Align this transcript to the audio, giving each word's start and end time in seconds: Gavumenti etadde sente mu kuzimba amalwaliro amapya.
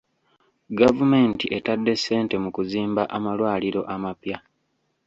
Gavumenti 0.79 1.45
etadde 1.57 1.93
sente 2.05 2.35
mu 2.43 2.49
kuzimba 2.55 3.03
amalwaliro 3.17 3.81
amapya. 3.93 4.37